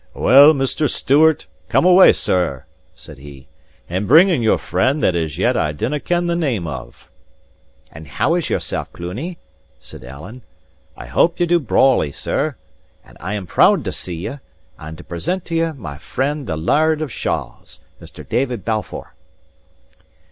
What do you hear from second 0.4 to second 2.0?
Mr. Stewart, come